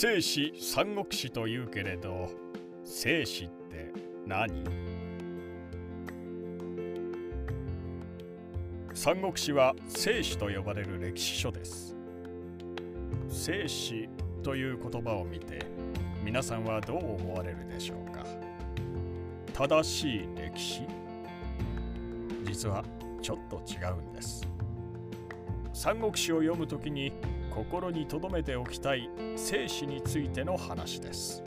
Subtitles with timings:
[0.00, 2.30] 生死三国志というけれど
[2.84, 3.92] 生死って
[4.28, 4.62] 何？
[8.94, 11.96] 三国志は生死と呼ばれる歴史書です。
[13.28, 14.08] 生死
[14.44, 15.66] という言葉を見て
[16.22, 18.24] 皆さんはどう思われるでしょうか？
[19.52, 20.82] 正しい歴史？
[22.44, 22.84] 実は
[23.20, 24.46] ちょっと違うんです。
[25.72, 27.12] 三国志を読むときに
[27.50, 31.42] 心に留めておきたい生死についての話です。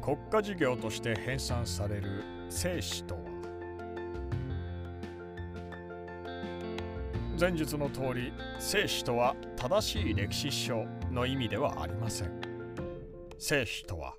[0.00, 3.20] 国家事業として編纂される生死とは？
[7.38, 12.30] 前述の通り生死とは正しい歴史書の意味ではありません。
[13.38, 14.14] 生死とは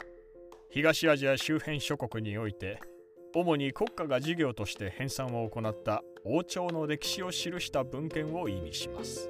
[0.70, 2.80] 東アジア周辺諸国において
[3.40, 9.30] 主に国家が事業として編纂を行った王朝の歴史を記した文献を意味します。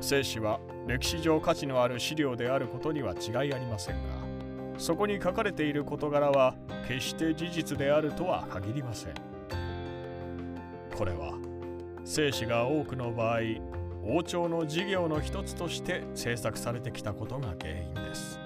[0.00, 6.54] 生死は歴史上価値のある資料であることには違いありませんがそこに書かれている事柄は
[6.86, 9.14] 決して事実であるとは限りません。
[10.96, 11.34] これは
[12.04, 13.40] 生死が多くの場合
[14.04, 18.38] 王朝の事業の一つとして制作されてきたことが原因です。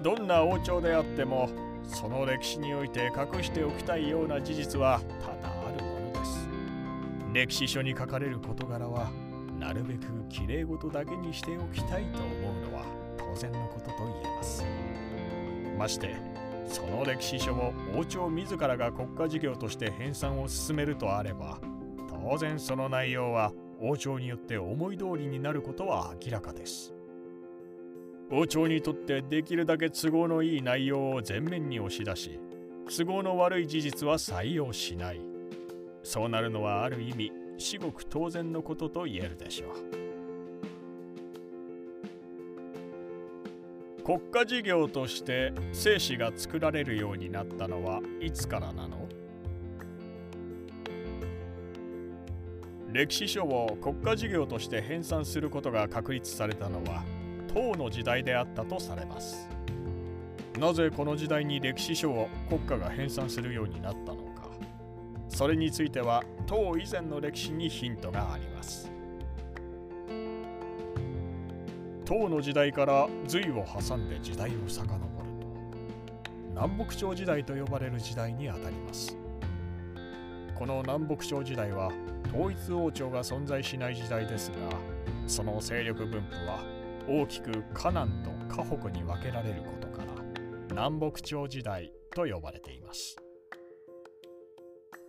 [0.00, 1.48] どんな王朝であっても
[1.84, 6.48] その歴史において隠しておきたいような事実は多々あるものです。
[7.32, 9.10] 歴史書に書かれる事柄は
[9.58, 12.84] なるべくきれい事だけにしておきたいと思うのは
[13.16, 14.64] 当然のことと言えます。
[15.78, 16.16] まして
[16.66, 21.58] その歴史書を王朝自らが国家事業として編纂を進めるとあれば
[22.08, 26.97] 当然その内容は王朝によって思い通りになることは明らかです。
[28.30, 32.38] 王朝にとってできるだけ都合のいい内容を前面に押し出し
[32.94, 35.20] 都合の悪い事実は採用しない。
[36.02, 39.74] そうなるのはある意味至極当然のことと言えるでしょう。
[44.04, 49.06] 国家事業として精子が作られるようになったのはいつからなの？
[52.90, 57.04] 歴史書を国家事業として編纂することが確立されたのは
[57.52, 59.48] 唐の時代であったとされます。
[60.58, 64.48] なぜこの時代に歴史書を国家が編纂するようになったのか。
[65.28, 68.90] それについては唐以前の歴史にヒントがあります。
[72.04, 74.98] 唐の時代から隋を挟んで時代を遡ると
[76.50, 79.16] 南北朝時代と呼ばれる時代にあたります。
[80.58, 81.92] この南北朝時代は
[82.34, 84.56] 統一王朝が存在しない時代ですが
[85.26, 86.77] その勢力分布は
[87.10, 90.12] 大きく河南と河北に分けられることから
[90.70, 93.16] 南北朝時代と呼ばれています。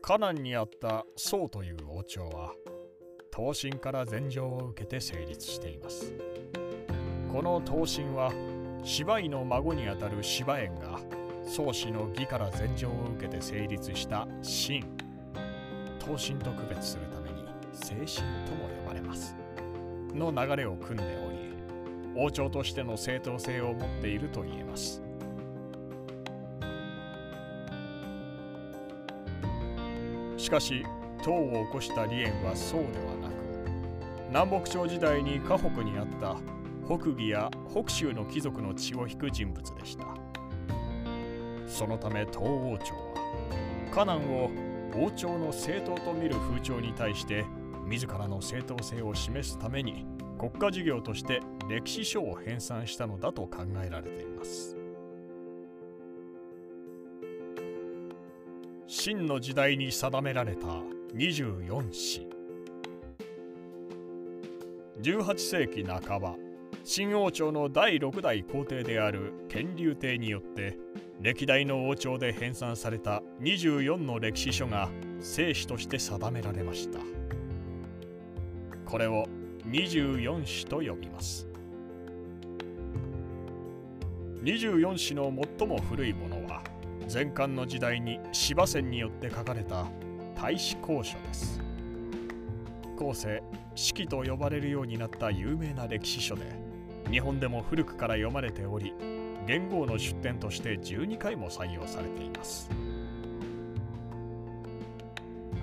[0.02, 2.54] 河南にあった宋という王朝は
[3.36, 6.14] 東晋から禅譲を受けて成立しています。
[7.32, 8.32] この東晋は
[8.84, 11.00] 芝居の孫にあたる芝園が
[11.44, 14.86] 宋氏の義から禅譲を受けて成立した秦
[16.00, 18.08] 東晋と区別するために精神
[18.48, 19.36] とも呼ばれます。
[20.14, 21.39] の流れを組んでおり
[22.16, 25.02] 王朝としての正当性を持っていると言えます。
[30.38, 30.86] しかし
[31.24, 33.34] 唐を起こした李淵はそうではなく
[34.30, 36.38] 南北朝時代に河北にあった
[36.88, 40.06] 北魏や北州の貴族の血を引く人物でした。
[41.68, 44.50] そのため唐王朝は河南を
[44.96, 47.46] 王朝の正当と見る風潮に対して
[47.86, 50.08] 自らの正当性を示すために
[50.40, 54.78] 国家事業として歴史書を編纂したのだと考えられています。
[58.88, 60.68] 秦の時代に定められた
[61.14, 62.30] 24史。
[65.02, 66.36] 18世紀半ば
[66.84, 70.78] 秦王朝の第6代皇帝である乾隆帝によって
[71.22, 74.90] 歴代の王朝で編纂された24の歴史書が
[75.20, 77.00] 正史として定められました。
[78.86, 79.28] これを
[79.68, 81.48] 24史と呼びます。
[84.44, 86.64] 24史の最も古いものは
[87.12, 89.86] 前漢の時代に司馬遷によって書かれた
[90.36, 91.60] 大使公書です。
[92.98, 93.44] 後世
[93.76, 96.44] 史記と呼ばれるようになった有名な歴史書で
[97.10, 98.94] 日本でも古くから読まれており
[99.48, 102.70] 元号の出典として12回も採用されています。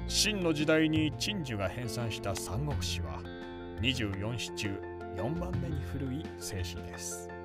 [0.08, 3.20] 秦の時代に陳寿が編纂した三国志は
[3.80, 4.70] 24史中
[5.16, 7.35] 4番目に古い精神です。